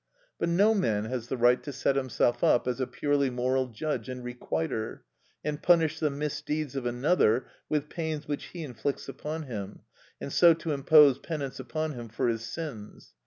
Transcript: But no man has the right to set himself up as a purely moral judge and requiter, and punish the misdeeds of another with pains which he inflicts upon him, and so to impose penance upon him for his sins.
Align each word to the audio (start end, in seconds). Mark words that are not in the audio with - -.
But 0.39 0.49
no 0.49 0.73
man 0.73 1.05
has 1.05 1.27
the 1.27 1.37
right 1.37 1.61
to 1.61 1.71
set 1.71 1.95
himself 1.95 2.43
up 2.43 2.67
as 2.67 2.79
a 2.81 2.87
purely 2.87 3.29
moral 3.29 3.67
judge 3.67 4.09
and 4.09 4.23
requiter, 4.25 5.01
and 5.43 5.61
punish 5.61 5.99
the 5.99 6.09
misdeeds 6.09 6.75
of 6.75 6.87
another 6.87 7.45
with 7.69 7.87
pains 7.87 8.27
which 8.27 8.45
he 8.45 8.63
inflicts 8.63 9.07
upon 9.07 9.43
him, 9.43 9.81
and 10.19 10.33
so 10.33 10.55
to 10.55 10.71
impose 10.71 11.19
penance 11.19 11.59
upon 11.59 11.93
him 11.93 12.09
for 12.09 12.27
his 12.29 12.43
sins. 12.43 13.13